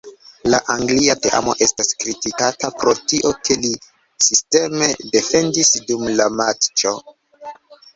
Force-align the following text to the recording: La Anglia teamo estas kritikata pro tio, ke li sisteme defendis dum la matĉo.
La 0.53 0.59
Anglia 0.75 1.15
teamo 1.25 1.53
estas 1.65 1.91
kritikata 2.05 2.73
pro 2.81 2.95
tio, 3.13 3.35
ke 3.45 3.61
li 3.67 3.73
sisteme 4.31 4.93
defendis 5.15 5.77
dum 5.91 6.13
la 6.19 6.33
matĉo. 6.45 7.01